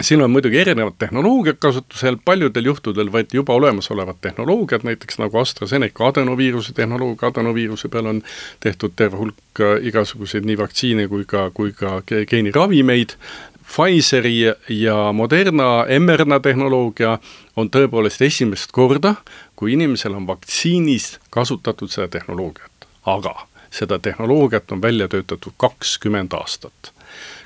siin 0.00 0.22
on 0.22 0.30
muidugi 0.30 0.58
erinevad 0.58 0.92
tehnoloogiad 0.98 1.56
kasutusel, 1.58 2.16
paljudel 2.24 2.64
juhtudel 2.64 3.10
võeti 3.14 3.38
juba 3.38 3.54
olemasolevad 3.54 4.18
tehnoloogiad, 4.20 4.82
näiteks 4.86 5.18
nagu 5.22 5.38
AstraZeneca 5.38 6.08
adenoviiruse 6.08 6.74
tehnoloogia, 6.74 7.28
adenoviiruse 7.28 7.88
peal 7.88 8.10
on 8.10 8.22
tehtud 8.60 8.96
terve 8.96 9.20
hulk 9.20 9.62
igasuguseid 9.82 10.46
nii 10.46 10.58
vaktsiine 10.58 11.08
kui 11.08 11.24
ka, 11.28 11.50
kui 11.54 11.72
ka 11.72 12.00
geeniravimeid, 12.06 13.18
Pfizeri 13.64 14.52
ja 14.68 15.12
Moderna 15.12 15.86
mRNA 15.98 16.40
tehnoloogia 16.40 17.18
on 17.56 17.70
tõepoolest 17.72 18.20
esimest 18.26 18.74
korda, 18.76 19.14
kui 19.56 19.72
inimesel 19.72 20.12
on 20.18 20.26
vaktsiinis 20.28 21.14
kasutatud 21.32 21.88
seda 21.88 22.10
tehnoloogiat, 22.18 22.88
aga 23.08 23.46
seda 23.70 23.98
tehnoloogiat 23.98 24.72
on 24.72 24.82
välja 24.82 25.08
töötatud 25.08 25.56
kakskümmend 25.56 26.36
aastat 26.36 26.92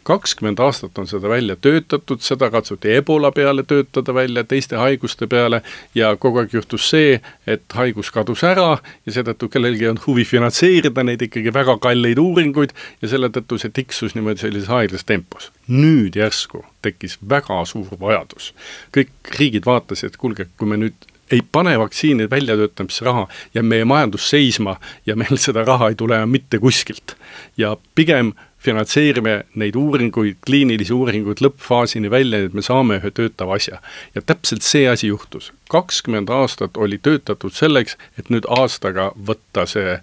kakskümmend 0.08 0.60
aastat 0.64 0.98
on 0.98 1.08
seda 1.10 1.28
välja 1.28 1.56
töötatud, 1.60 2.22
seda 2.24 2.48
katsuti 2.52 2.94
ebola 2.96 3.30
peale 3.34 3.64
töötada 3.68 4.14
välja, 4.16 4.44
teiste 4.48 4.78
haiguste 4.80 5.28
peale 5.30 5.60
ja 5.94 6.14
kogu 6.16 6.42
aeg 6.42 6.54
juhtus 6.56 6.88
see, 6.92 7.18
et 7.46 7.76
haigus 7.76 8.12
kadus 8.14 8.44
ära 8.48 8.70
ja 8.78 9.14
seetõttu 9.14 9.50
kellelgi 9.52 9.84
ei 9.84 9.92
olnud 9.92 10.06
huvi 10.06 10.24
finantseerida 10.28 11.04
neid 11.04 11.26
ikkagi 11.28 11.52
väga 11.54 11.76
kalleid 11.84 12.22
uuringuid 12.22 12.72
ja 13.02 13.12
selle 13.12 13.30
tõttu 13.34 13.60
see 13.60 13.74
tiksus 13.80 14.16
niimoodi 14.16 14.46
sellises 14.46 14.72
aeglases 14.72 15.08
tempos. 15.08 15.52
nüüd 15.68 16.16
järsku 16.16 16.64
tekkis 16.82 17.18
väga 17.28 17.60
suur 17.68 17.92
vajadus. 18.00 18.52
kõik 18.96 19.36
riigid 19.38 19.66
vaatasid, 19.68 20.12
et 20.12 20.16
kuulge, 20.16 20.48
kui 20.56 20.68
me 20.68 20.80
nüüd 20.80 21.08
ei 21.30 21.42
pane 21.52 21.78
vaktsiini 21.78 22.30
väljatöötamisse 22.30 23.04
raha, 23.04 23.26
jääb 23.54 23.66
meie 23.68 23.84
majandus 23.84 24.30
seisma 24.30 24.78
ja 25.06 25.16
meil 25.16 25.36
seda 25.36 25.64
raha 25.66 25.90
ei 25.92 25.94
tule 25.94 26.20
mitte 26.26 26.58
kuskilt. 26.58 27.16
ja 27.56 27.76
pigem 27.94 28.32
finantseerime 28.58 29.42
neid 29.54 29.76
uuringuid, 29.78 30.40
kliinilisi 30.46 30.92
uuringuid 30.92 31.42
lõppfaasini 31.44 32.10
välja, 32.10 32.40
et 32.44 32.56
me 32.56 32.62
saame 32.64 32.98
ühe 32.98 33.10
töötava 33.14 33.54
asja. 33.54 33.78
ja 34.14 34.22
täpselt 34.22 34.62
see 34.62 34.88
asi 34.88 35.06
juhtus. 35.12 35.52
kakskümmend 35.70 36.30
aastat 36.30 36.76
oli 36.76 36.98
töötatud 36.98 37.54
selleks, 37.54 37.96
et 38.18 38.30
nüüd 38.30 38.48
aastaga 38.48 39.12
võtta 39.30 39.66
see 39.66 39.98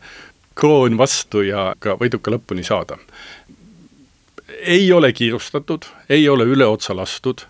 kroon 0.55 0.97
vastu 0.97 1.43
ja 1.43 1.73
ka 1.79 1.97
võiduka 1.99 2.31
lõpuni 2.31 2.63
saada. 2.63 2.97
ei 4.61 4.91
ole 4.93 5.13
kiirustatud, 5.13 5.85
ei 6.09 6.29
ole 6.29 6.45
üle 6.45 6.65
otsa 6.65 6.95
lastud, 6.95 7.43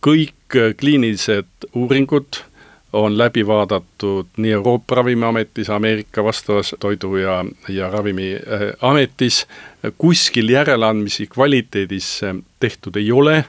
kõik 0.00 0.58
kliinilised 0.78 1.70
uuringud 1.74 2.42
on 2.96 3.18
läbi 3.18 3.46
vaadatud 3.46 4.26
nii 4.36 4.52
Euroopa 4.52 4.94
Ravimiametis, 4.94 5.70
Ameerika 5.70 6.24
vastavas 6.24 6.74
toidu- 6.80 7.16
ja, 7.16 7.44
ja 7.68 7.90
ravimiametis, 7.90 9.46
kuskil 9.98 10.48
järeleandmisi 10.48 11.26
kvaliteedis 11.26 12.20
tehtud 12.60 12.96
ei 12.96 13.12
ole, 13.12 13.44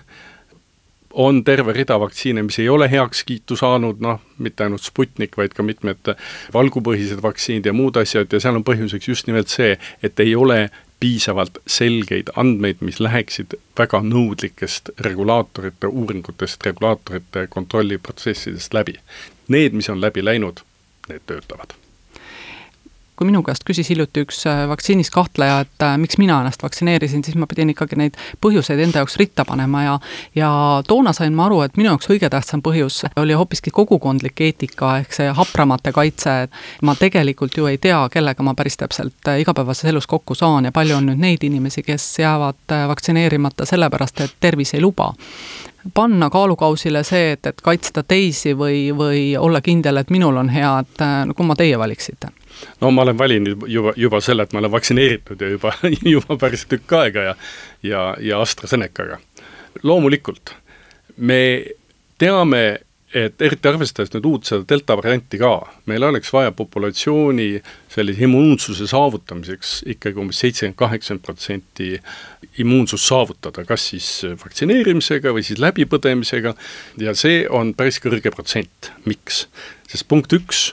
on 1.14 1.44
terve 1.44 1.74
rida 1.74 2.00
vaktsiine, 2.00 2.44
mis 2.44 2.60
ei 2.60 2.70
ole 2.70 2.92
heakskiitu 2.92 3.56
saanud, 3.58 4.02
noh, 4.04 4.20
mitte 4.38 4.64
ainult 4.64 4.84
Sputnik, 4.86 5.38
vaid 5.38 5.56
ka 5.58 5.64
mitmed 5.66 6.12
valgupõhised 6.54 7.22
vaktsiinid 7.24 7.66
ja 7.66 7.74
muud 7.74 7.98
asjad. 7.98 8.30
Ja 8.32 8.42
seal 8.44 8.60
on 8.60 8.66
põhjuseks 8.68 9.10
just 9.10 9.28
nimelt 9.28 9.50
see, 9.50 9.78
et 10.04 10.20
ei 10.20 10.36
ole 10.36 10.68
piisavalt 11.00 11.58
selgeid 11.68 12.32
andmeid, 12.36 12.82
mis 12.82 13.00
läheksid 13.00 13.58
väga 13.78 14.02
nõudlikest 14.02 14.90
regulaatorite 15.06 15.88
uuringutest, 15.88 16.64
regulaatorite 16.66 17.48
kontrolliprotsessidest 17.54 18.74
läbi. 18.74 18.98
Need, 19.48 19.78
mis 19.78 19.90
on 19.90 20.02
läbi 20.02 20.26
läinud, 20.26 20.64
need 21.10 21.28
töötavad 21.30 21.78
kui 23.18 23.26
minu 23.26 23.42
käest 23.44 23.66
küsis 23.66 23.90
hiljuti 23.90 24.22
üks 24.28 24.44
äh, 24.46 24.64
vaktsiinis 24.70 25.10
kahtleja, 25.14 25.62
et 25.66 25.84
äh, 25.84 25.96
miks 25.98 26.20
mina 26.22 26.38
ennast 26.44 26.62
vaktsineerisin, 26.64 27.24
siis 27.26 27.38
ma 27.40 27.48
pidin 27.50 27.74
ikkagi 27.74 27.98
neid 27.98 28.18
põhjuseid 28.44 28.82
enda 28.86 29.02
jaoks 29.02 29.18
ritta 29.18 29.46
panema 29.48 29.84
ja 29.84 29.96
ja 30.38 30.52
toona 30.88 31.14
sain 31.18 31.34
ma 31.34 31.48
aru, 31.48 31.64
et 31.66 31.80
minu 31.82 31.90
jaoks 31.90 32.12
kõige 32.12 32.30
tähtsam 32.30 32.62
põhjus 32.66 33.02
oli 33.18 33.34
hoopiski 33.34 33.74
kogukondlik 33.74 34.42
eetika 34.46 34.94
ehk 35.02 35.18
see 35.18 35.34
hapramate 35.34 35.92
kaitse. 35.98 36.38
ma 36.82 36.96
tegelikult 36.96 37.58
ju 37.58 37.66
ei 37.66 37.82
tea, 37.82 38.04
kellega 38.14 38.44
ma 38.44 38.54
päris 38.54 38.78
täpselt 38.78 39.28
äh, 39.28 39.42
igapäevases 39.42 39.90
elus 39.90 40.08
kokku 40.08 40.36
saan 40.36 40.70
ja 40.70 40.72
palju 40.72 41.02
on 41.02 41.10
nüüd 41.10 41.26
neid 41.26 41.44
inimesi, 41.44 41.84
kes 41.84 42.20
jäävad 42.20 42.78
vaktsineerimata 42.94 43.66
sellepärast, 43.66 44.22
et 44.22 44.38
tervis 44.40 44.74
ei 44.78 44.82
luba 44.82 45.14
panna 45.94 46.30
kaalukausile 46.30 47.02
see, 47.08 47.32
et, 47.32 47.46
et 47.46 47.62
kaitsta 47.64 48.04
teisi 48.04 48.54
või, 48.54 48.92
või 48.94 49.30
olla 49.40 49.62
kindel, 49.62 49.98
et 49.98 50.10
minul 50.14 50.38
on 50.38 50.50
hea, 50.52 50.74
et 50.84 51.08
no 51.26 51.34
kumma 51.34 51.56
teie 51.56 51.80
valiksite? 51.80 52.37
No 52.82 52.92
ma 52.92 53.06
olen 53.06 53.18
valinud 53.18 53.68
juba, 53.68 53.94
juba 53.96 54.22
selle, 54.24 54.44
et 54.48 54.54
ma 54.54 54.62
olen 54.64 54.72
vaktsineeritud 54.72 55.42
ja 55.42 55.52
juba, 55.54 55.74
juba 56.16 56.38
päris 56.40 56.66
tükk 56.70 56.98
aega 57.02 57.30
ja 57.32 57.36
ja, 57.84 58.16
ja 58.20 58.42
AstraZenecaga. 58.42 59.20
loomulikult, 59.84 60.56
me 61.18 61.40
teame, 62.18 62.80
et 63.14 63.42
eriti 63.42 63.70
arvestades 63.70 64.12
nüüd 64.14 64.26
uut 64.28 64.50
seda 64.50 64.66
delta 64.68 64.98
varianti 65.00 65.40
ka, 65.40 65.52
meil 65.90 66.04
oleks 66.04 66.32
vaja 66.34 66.52
populatsiooni 66.56 67.62
sellise 67.94 68.26
immuunsuse 68.28 68.88
saavutamiseks 68.90 69.78
ikkagi 69.94 70.20
umbes 70.20 70.42
seitsekümmend, 70.44 70.78
kaheksakümmend 70.82 71.26
protsenti 71.26 71.92
immuunsust 72.62 73.08
saavutada, 73.08 73.64
kas 73.70 73.88
siis 73.94 74.10
vaktsineerimisega 74.42 75.32
või 75.36 75.46
siis 75.48 75.62
läbipõdemisega 75.64 76.56
ja 77.04 77.16
see 77.18 77.46
on 77.48 77.72
päris 77.78 78.02
kõrge 78.04 78.34
protsent, 78.34 78.92
miks? 79.06 79.46
sest 79.88 80.08
punkt 80.10 80.34
üks 80.36 80.72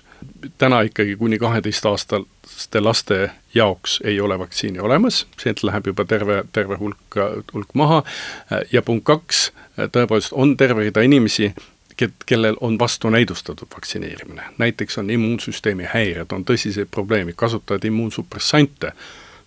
täna 0.58 0.80
ikkagi 0.80 1.16
kuni 1.16 1.38
kaheteistaastaste 1.38 2.80
laste 2.80 3.30
jaoks 3.54 4.00
ei 4.04 4.20
ole 4.20 4.38
vaktsiini 4.38 4.78
olemas, 4.78 5.26
sealt 5.42 5.62
läheb 5.62 5.86
juba 5.86 6.04
terve, 6.04 6.44
terve 6.52 6.76
hulk, 6.76 7.18
hulk 7.54 7.74
maha 7.74 8.02
ja 8.72 8.82
punkt 8.82 9.04
kaks, 9.04 9.52
tõepoolest 9.78 10.32
on 10.32 10.56
terve 10.56 10.88
rida 10.88 11.02
inimesi, 11.02 11.54
kellel 12.26 12.56
on 12.60 12.78
vastunäidustatud 12.78 13.68
vaktsineerimine. 13.74 14.42
näiteks 14.58 14.98
on 14.98 15.10
immuunsüsteemi 15.10 15.86
häired, 15.94 16.32
on 16.32 16.44
tõsiseid 16.44 16.90
probleeme, 16.90 17.32
kasutavad 17.32 17.84
immuunsupressante, 17.84 18.92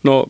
no 0.03 0.25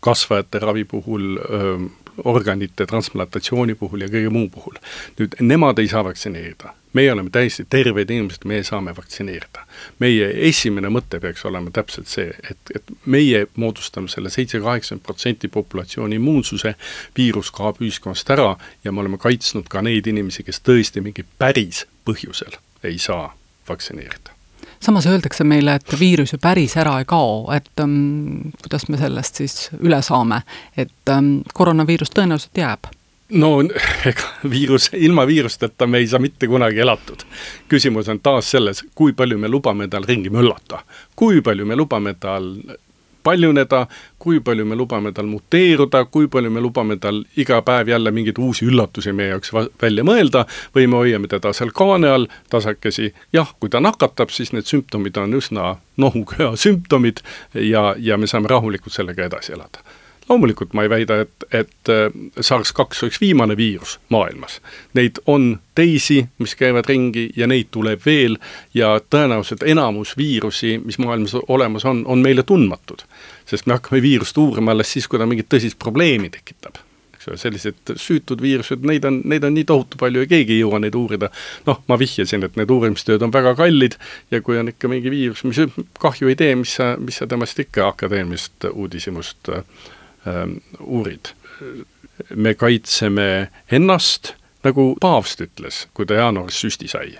kasvajate 0.00 0.58
ravi 0.58 0.84
puhul 0.84 1.38
öö, 1.38 1.78
organite 2.24 2.86
transplantatsiooni 2.86 3.74
puhul 3.74 4.06
ja 4.06 4.08
kõige 4.08 4.30
muu 4.30 4.48
puhul. 4.48 4.80
nüüd 5.18 5.36
nemad 5.40 5.78
ei 5.78 5.88
saa 5.88 6.04
vaktsineerida 6.04 6.74
meie 6.94 7.12
oleme 7.12 7.30
täiesti 7.30 7.66
terved 7.70 8.10
inimesed, 8.10 8.44
meie 8.44 8.64
saame 8.64 8.94
vaktsineerida. 8.96 9.66
meie 9.98 10.30
esimene 10.48 10.88
mõte 10.88 11.20
peaks 11.20 11.44
olema 11.44 11.70
täpselt 11.74 12.10
see, 12.10 12.30
et, 12.50 12.74
et 12.74 12.92
meie 13.06 13.46
moodustame 13.56 14.08
selle 14.08 14.30
seitse-kaheksakümmend 14.30 15.06
protsenti 15.06 15.48
populatsiooni 15.48 16.20
immuunsuse, 16.20 16.74
viirus 17.18 17.50
kaob 17.50 17.82
ühiskonnast 17.82 18.30
ära 18.36 18.54
ja 18.84 18.92
me 18.92 19.02
oleme 19.02 19.18
kaitsnud 19.18 19.68
ka 19.68 19.82
neid 19.82 20.06
inimesi, 20.06 20.46
kes 20.46 20.62
tõesti 20.62 21.02
mingi 21.04 21.26
päris 21.38 21.84
põhjusel 22.06 22.60
ei 22.84 22.98
saa 22.98 23.34
vaktsineerida 23.68 24.33
samas 24.84 25.06
öeldakse 25.08 25.44
meile, 25.48 25.78
et 25.78 25.96
viirus 26.00 26.34
ju 26.34 26.40
päris 26.42 26.76
ära 26.80 26.98
ei 27.00 27.08
kao, 27.08 27.46
et 27.54 27.82
um, 27.82 28.52
kuidas 28.62 28.88
me 28.92 29.00
sellest 29.00 29.40
siis 29.40 29.56
üle 29.80 30.00
saame, 30.04 30.42
et 30.76 31.14
um, 31.14 31.38
koroonaviirus 31.54 32.12
tõenäoliselt 32.14 32.62
jääb 32.62 32.92
no 33.34 33.50
ega 34.10 34.50
viirus, 34.50 34.90
ilma 34.92 35.26
viirusteta 35.26 35.86
me 35.86 35.98
ei 36.02 36.08
saa 36.08 36.20
mitte 36.20 36.48
kunagi 36.48 36.80
elatud. 36.84 37.24
küsimus 37.68 38.08
on 38.08 38.20
taas 38.20 38.50
selles, 38.50 38.84
kui 38.94 39.12
palju 39.12 39.38
me 39.38 39.48
lubame 39.48 39.88
tal 39.88 40.04
ringi 40.04 40.30
möllata, 40.30 40.82
kui 41.16 41.40
palju 41.42 41.66
me 41.66 41.76
lubame 41.76 42.14
tal 42.20 42.52
paljuneda, 43.24 43.86
kui 44.18 44.40
palju 44.44 44.66
me 44.68 44.76
lubame 44.78 45.12
tal 45.16 45.26
muteeruda, 45.30 46.04
kui 46.12 46.28
palju 46.28 46.52
me 46.52 46.62
lubame 46.64 46.98
tal 47.00 47.22
iga 47.40 47.60
päev 47.66 47.90
jälle 47.92 48.12
mingeid 48.14 48.38
uusi 48.38 48.68
üllatusi 48.68 49.12
meie 49.16 49.32
jaoks 49.34 49.52
välja 49.82 50.04
mõelda 50.06 50.44
või 50.76 50.86
me 50.86 51.00
hoiame 51.02 51.30
teda 51.32 51.52
seal 51.56 51.72
kaane 51.74 52.12
all 52.12 52.28
tasakesi, 52.52 53.12
jah, 53.32 53.50
kui 53.60 53.72
ta 53.72 53.82
nakatab, 53.84 54.32
siis 54.34 54.52
need 54.52 54.68
sümptomid 54.70 55.18
on 55.20 55.36
üsna 55.40 55.74
nohuköha 55.96 56.54
sümptomid 56.60 57.24
ja, 57.54 57.92
ja 57.98 58.18
me 58.18 58.30
saame 58.30 58.50
rahulikult 58.52 58.94
sellega 58.94 59.28
edasi 59.30 59.56
elada 59.56 59.82
loomulikult 60.28 60.72
ma 60.72 60.84
ei 60.84 60.90
väida, 60.90 61.20
et, 61.24 61.46
et 61.52 61.92
äh, 61.92 62.06
SARS-2 62.40 63.04
oleks 63.04 63.20
viimane 63.20 63.56
viirus 63.56 63.98
maailmas. 64.08 64.60
Neid 64.94 65.20
on 65.26 65.58
teisi, 65.74 66.22
mis 66.38 66.54
käivad 66.56 66.88
ringi 66.88 67.28
ja 67.36 67.48
neid 67.50 67.70
tuleb 67.74 68.00
veel 68.06 68.38
ja 68.74 68.96
tõenäoliselt 69.10 69.66
enamus 69.66 70.16
viirusi, 70.16 70.78
mis 70.84 70.98
maailmas 70.98 71.36
olemas 71.48 71.84
on, 71.84 72.04
on 72.06 72.24
meile 72.24 72.42
tundmatud. 72.42 73.04
sest 73.46 73.66
me 73.66 73.76
hakkame 73.76 74.02
viirust 74.02 74.38
uurima 74.38 74.72
alles 74.72 74.92
siis, 74.92 75.08
kui 75.08 75.18
ta 75.18 75.26
mingit 75.26 75.50
tõsist 75.52 75.78
probleemi 75.78 76.30
tekitab 76.32 76.80
eks 77.24 77.28
ole, 77.28 77.38
sellised 77.40 77.96
süütud 78.00 78.42
viirused, 78.42 78.84
neid 78.86 79.04
on, 79.08 79.20
neid 79.28 79.44
on 79.44 79.54
nii 79.56 79.64
tohutu 79.68 79.98
palju 80.00 80.24
ja 80.24 80.28
keegi 80.28 80.56
ei 80.56 80.60
jõua 80.60 80.80
neid 80.82 80.94
uurida. 80.98 81.30
noh, 81.66 81.80
ma 81.88 81.98
vihjasin, 81.98 82.44
et 82.44 82.56
need 82.56 82.70
uurimistööd 82.70 83.22
on 83.22 83.32
väga 83.32 83.54
kallid 83.58 83.96
ja 84.30 84.40
kui 84.44 84.58
on 84.60 84.68
ikka 84.68 84.88
mingi 84.88 85.12
viirus, 85.12 85.44
mis 85.44 85.60
kahju 86.00 86.28
ei 86.28 86.36
tee, 86.36 86.54
mis 86.54 86.76
sa, 86.76 86.94
mis 87.00 87.20
sa 87.20 87.26
temast 87.26 87.58
ikka 87.58 87.88
akadeemilisest 87.88 88.68
uudishimust 88.72 89.52
äh, 89.52 89.64
uurid. 90.80 91.34
me 92.34 92.54
kaitseme 92.54 93.50
ennast, 93.72 94.34
nagu 94.64 94.94
paavst 95.00 95.40
ütles, 95.40 95.86
kui 95.94 96.06
ta 96.06 96.14
jaanuaris 96.14 96.60
süsti 96.60 96.88
sai. 96.88 97.18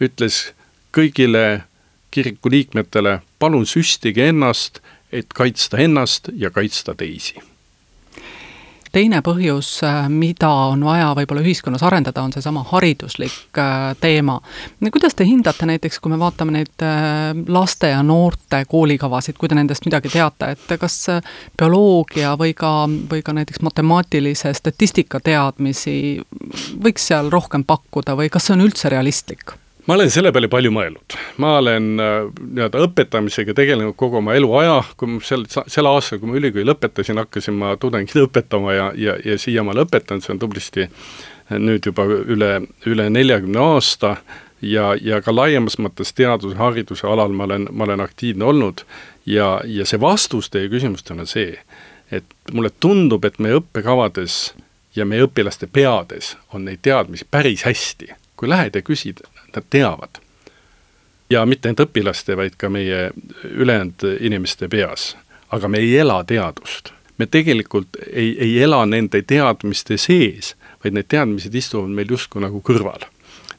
ütles 0.00 0.52
kõigile 0.92 1.62
kiriku 2.10 2.50
liikmetele, 2.50 3.20
palun 3.38 3.66
süstige 3.66 4.28
ennast, 4.28 4.80
et 5.12 5.32
kaitsta 5.34 5.78
ennast 5.78 6.28
ja 6.34 6.50
kaitsta 6.50 6.94
teisi 6.94 7.40
teine 8.94 9.20
põhjus, 9.24 9.68
äh, 9.86 10.06
mida 10.08 10.48
on 10.70 10.84
vaja 10.86 11.10
võib-olla 11.18 11.42
ühiskonnas 11.42 11.82
arendada, 11.86 12.22
on 12.22 12.34
seesama 12.34 12.62
hariduslik 12.70 13.58
äh, 13.58 13.94
teema. 14.00 14.38
kuidas 14.92 15.14
te 15.18 15.26
hindate 15.26 15.66
näiteks, 15.66 15.98
kui 16.00 16.12
me 16.12 16.18
vaatame 16.20 16.54
neid 16.58 16.84
äh, 16.86 17.32
laste 17.48 17.90
ja 17.90 18.02
noorte 18.06 18.64
koolikavasid, 18.70 19.38
kui 19.38 19.50
te 19.50 19.58
nendest 19.58 19.88
midagi 19.88 20.12
teate, 20.14 20.54
et 20.54 20.78
kas 20.80 21.00
bioloogia 21.58 22.36
või 22.38 22.54
ka, 22.54 22.72
või 23.10 23.24
ka 23.26 23.34
näiteks 23.34 23.64
matemaatilise 23.66 24.54
statistika 24.54 25.20
teadmisi 25.20 25.98
võiks 26.82 27.10
seal 27.10 27.32
rohkem 27.34 27.66
pakkuda 27.66 28.16
või 28.18 28.30
kas 28.30 28.48
see 28.48 28.58
on 28.58 28.66
üldse 28.68 28.92
realistlik? 28.92 29.58
Ma 29.86 29.94
olen 29.94 30.10
selle 30.10 30.32
peale 30.32 30.48
palju 30.48 30.72
mõelnud, 30.74 31.16
ma 31.42 31.58
olen 31.58 31.90
äh, 32.00 32.16
nii-öelda 32.40 32.86
õpetamisega 32.86 33.54
tegelenud 33.56 33.96
kogu 34.00 34.20
oma 34.22 34.34
eluaja, 34.38 34.80
kui 34.96 35.16
ma 35.16 35.20
sel, 35.24 35.44
sel 35.48 35.90
aastal, 35.90 36.22
kui 36.22 36.30
ma 36.30 36.40
ülikooli 36.40 36.66
lõpetasin, 36.68 37.20
hakkasin 37.20 37.58
ma 37.60 37.74
tudengeid 37.80 38.24
õpetama 38.24 38.74
ja, 38.76 38.90
ja, 38.96 39.18
ja 39.24 39.38
siiamaale 39.38 39.84
õpetan, 39.84 40.24
see 40.24 40.34
on 40.34 40.42
tublisti 40.42 40.86
äh, 40.88 40.98
nüüd 41.50 41.86
juba 41.86 42.06
üle, 42.08 42.50
üle 42.86 43.10
neljakümne 43.10 43.60
aasta. 43.60 44.16
Ja, 44.64 44.94
ja 44.96 45.18
ka 45.20 45.32
laiemas 45.34 45.76
mõttes 45.76 46.14
teaduse, 46.16 46.56
hariduse 46.56 47.04
alal 47.10 47.34
ma 47.36 47.44
olen, 47.44 47.66
ma 47.70 47.84
olen 47.84 48.00
aktiivne 48.00 48.46
olnud. 48.48 48.84
Ja, 49.28 49.58
ja 49.68 49.84
see 49.84 50.00
vastus 50.00 50.48
teie 50.48 50.70
küsimustele 50.72 51.24
on 51.24 51.28
see, 51.28 51.58
et 52.08 52.24
mulle 52.52 52.70
tundub, 52.80 53.26
et 53.28 53.36
meie 53.44 53.58
õppekavades 53.58 54.54
ja 54.96 55.04
meie 55.04 55.26
õpilaste 55.26 55.68
peades 55.68 56.32
on 56.54 56.64
neid 56.64 56.80
teadmisi 56.80 57.28
päris 57.30 57.66
hästi. 57.68 58.14
kui 58.36 58.48
lähed 58.48 58.74
ja 58.74 58.82
küsid 58.82 59.20
nad 59.56 59.66
teavad. 59.70 60.20
ja 61.30 61.46
mitte 61.46 61.68
ainult 61.68 61.88
õpilaste, 61.88 62.36
vaid 62.36 62.54
ka 62.60 62.68
meie 62.68 63.10
ülejäänud 63.44 64.04
inimeste 64.20 64.68
peas. 64.68 65.16
aga 65.50 65.68
me 65.68 65.78
ei 65.78 65.98
ela 65.98 66.24
teadust. 66.24 66.92
me 67.18 67.26
tegelikult 67.26 67.96
ei, 68.12 68.36
ei 68.40 68.62
ela 68.62 68.86
nende 68.86 69.22
teadmiste 69.22 69.96
sees, 69.96 70.54
vaid 70.84 70.94
need 70.94 71.08
teadmised 71.08 71.54
istuvad 71.54 71.90
meil 71.90 72.10
justkui 72.10 72.42
nagu 72.42 72.60
kõrval. 72.60 73.06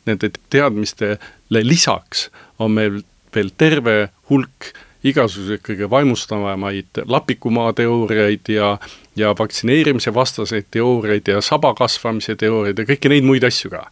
Nende 0.05 0.29
teadmistele 0.49 1.61
lisaks 1.63 2.29
on 2.59 2.71
meil 2.71 3.01
veel 3.35 3.49
terve 3.57 4.09
hulk 4.29 4.73
igasuguseid 5.05 5.61
kõige 5.65 5.89
vaimustavamaid 5.89 7.03
lapikumaa 7.05 7.73
teooriaid 7.77 8.49
ja, 8.49 8.77
ja 9.15 9.33
vaktsineerimise 9.37 10.13
vastaseid 10.13 10.69
teooriaid 10.71 11.27
ja 11.27 11.41
saba 11.41 11.73
kasvamise 11.77 12.35
teooriaid 12.35 12.79
ja 12.81 12.87
kõiki 12.89 13.11
neid 13.11 13.27
muid 13.27 13.45
asju 13.45 13.69
ka 13.73 13.85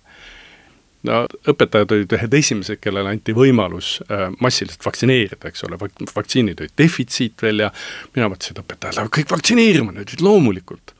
no 1.07 1.23
õpetajad 1.51 1.93
olid 1.95 2.15
ühed 2.17 2.35
esimesed, 2.37 2.79
kellele 2.83 3.11
anti 3.11 3.35
võimalus 3.35 3.97
äh, 4.07 4.27
massiliselt 4.43 4.85
vaktsineerida, 4.85 5.49
eks 5.49 5.65
ole, 5.67 5.79
vaktsiinid 6.15 6.61
olid 6.63 6.75
defitsiit 6.79 7.43
veel 7.43 7.65
ja 7.65 7.71
mina 8.15 8.29
mõtlesin, 8.31 8.55
et 8.55 8.63
õpetajad 8.63 8.97
lähevad 8.97 9.15
kõik 9.17 9.33
vaktsineerima 9.33 9.95
nüüd, 9.95 10.13
loomulikult. 10.23 10.93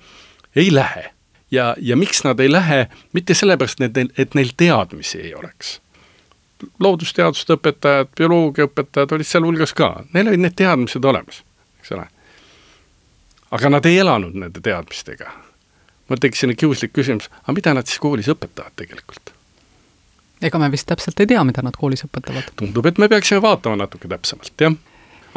ei 0.55 0.73
lähe. 0.73 1.11
ja, 1.51 1.75
ja 1.79 1.95
miks 1.97 2.23
nad 2.23 2.39
ei 2.39 2.51
lähe, 2.51 2.87
mitte 3.13 3.33
sellepärast, 3.33 3.81
et 3.81 3.95
neil, 3.95 4.11
et 4.17 4.35
neil 4.35 4.51
teadmisi 4.57 5.19
ei 5.19 5.33
oleks. 5.35 5.79
loodusteaduste 6.79 7.55
õpetajad, 7.59 8.11
bioloogiaõpetajad 8.17 9.15
olid 9.15 9.27
sealhulgas 9.27 9.73
ka, 9.73 10.03
neil 10.13 10.27
olid 10.27 10.43
need 10.43 10.57
teadmised 10.59 11.05
olemas, 11.05 11.43
eks 11.79 11.95
ole. 11.95 12.09
aga 13.51 13.69
nad 13.69 13.85
ei 13.85 13.97
elanud 14.03 14.35
nende 14.35 14.59
teadmistega. 14.59 15.31
ma 16.09 16.19
tekkisin 16.19 16.57
kiuslik 16.59 16.91
küsimus, 16.91 17.31
aga 17.43 17.55
mida 17.55 17.73
nad 17.73 17.87
siis 17.87 18.03
koolis 18.03 18.27
õpetavad 18.27 18.75
tegelikult 18.75 19.32
ega 20.47 20.61
me 20.61 20.71
vist 20.73 20.87
täpselt 20.89 21.19
ei 21.23 21.29
tea, 21.29 21.43
mida 21.47 21.63
nad 21.65 21.77
koolis 21.79 22.05
õpetavad. 22.07 22.49
tundub, 22.59 22.89
et 22.89 23.01
me 23.01 23.09
peaksime 23.11 23.41
vaatama 23.43 23.79
natuke 23.83 24.09
täpsemalt, 24.11 24.53
jah. 24.59 24.75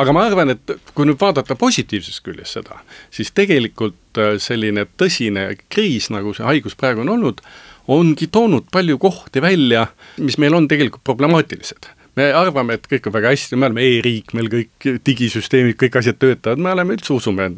aga 0.03 0.17
ma 0.17 0.27
arvan, 0.29 0.55
et 0.57 0.77
kui 0.95 1.09
nüüd 1.09 1.21
vaadata 1.21 1.57
positiivsest 1.59 2.25
küljest 2.27 2.59
seda, 2.59 2.81
siis 3.11 3.33
tegelikult 3.37 4.21
äh, 4.23 4.37
selline 4.43 4.87
tõsine 4.99 5.53
kriis, 5.73 6.11
nagu 6.15 6.35
see 6.37 6.47
haigus 6.47 6.79
praegu 6.79 7.05
on 7.07 7.15
olnud, 7.17 7.45
ongi 7.93 8.27
toonud 8.33 8.67
palju 8.75 8.99
kohti 8.99 9.43
välja, 9.43 9.87
mis 10.19 10.39
meil 10.43 10.59
on 10.59 10.67
tegelikult 10.69 11.07
problemaatilised 11.07 11.93
me 12.17 12.31
arvame, 12.33 12.79
et 12.79 12.87
kõik 12.89 13.11
on 13.11 13.13
väga 13.13 13.33
hästi, 13.35 13.59
me 13.61 13.69
oleme 13.69 13.85
e-riik, 13.85 14.33
meil 14.37 14.49
kõik 14.49 14.87
digisüsteemid, 15.05 15.77
kõik 15.81 15.99
asjad 16.01 16.17
töötavad, 16.17 16.63
me 16.65 16.73
oleme 16.73 16.97
üldse 16.97 17.13
usume 17.13 17.51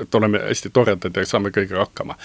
et 0.00 0.14
oleme 0.14 0.40
hästi 0.42 0.70
toredad 0.74 1.16
ja 1.16 1.26
saame 1.26 1.52
kõigega 1.54 1.84
hakkama. 1.84 2.18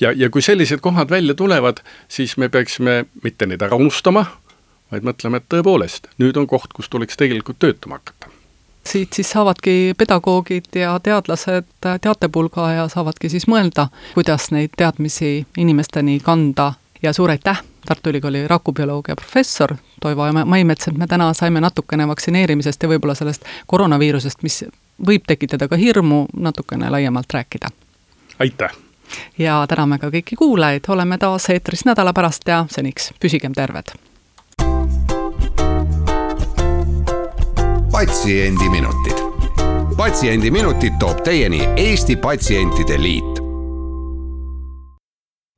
ja, 0.00 0.12
ja 0.12 0.30
kui 0.30 0.42
sellised 0.42 0.80
kohad 0.84 1.10
välja 1.10 1.34
tulevad, 1.34 1.80
siis 2.08 2.36
me 2.36 2.48
peaksime 2.48 3.04
mitte 3.22 3.46
neid 3.46 3.62
ära 3.62 3.76
unustama, 3.76 4.26
vaid 4.92 5.06
mõtlema, 5.06 5.40
et 5.40 5.48
tõepoolest, 5.48 6.08
nüüd 6.18 6.36
on 6.36 6.46
koht, 6.46 6.72
kus 6.74 6.88
tuleks 6.88 7.16
tegelikult 7.20 7.58
töötama 7.58 8.00
hakata 8.00 8.32
siit 8.84 9.16
siis 9.16 9.30
saavadki 9.32 9.94
pedagoogid 9.96 10.76
ja 10.76 10.98
teadlased 11.00 11.64
teatepulga 11.80 12.66
ja 12.72 12.88
saavadki 12.92 13.30
siis 13.32 13.46
mõelda, 13.48 13.86
kuidas 14.12 14.50
neid 14.52 14.74
teadmisi 14.76 15.46
inimesteni 15.56 16.18
kanda 16.20 16.74
ja 17.02 17.12
suur 17.12 17.30
aitäh, 17.30 17.62
Tartu 17.86 18.10
Ülikooli 18.10 18.48
rakubioloogia 18.48 19.16
professor 19.16 19.76
Toivo 20.00 20.32
Maimets, 20.44 20.88
et 20.88 20.96
me 20.96 21.06
täna 21.06 21.32
saime 21.34 21.60
natukene 21.60 22.08
vaktsineerimisest 22.08 22.82
ja 22.82 22.88
võib-olla 22.88 23.14
sellest 23.14 23.44
koroonaviirusest, 23.66 24.42
mis 24.42 24.64
võib 25.06 25.26
tekitada 25.26 25.68
ka 25.68 25.76
hirmu 25.76 26.26
natukene 26.36 26.90
laiemalt 26.90 27.32
rääkida. 27.32 27.68
aitäh! 28.38 28.72
ja 29.38 29.64
täname 29.68 29.98
ka 29.98 30.08
kõiki 30.08 30.36
kuulajaid, 30.38 30.84
oleme 30.88 31.18
taas 31.18 31.48
eetris 31.50 31.84
nädala 31.84 32.12
pärast 32.12 32.48
ja 32.48 32.66
seniks 32.70 33.12
püsigem 33.20 33.52
terved! 33.52 33.94
patsiendiminutid. 37.92 39.18
patsiendiminutid 39.96 40.98
toob 40.98 41.22
teieni 41.22 41.68
Eesti 41.76 42.16
Patsientide 42.16 43.02
Liit 43.02 43.43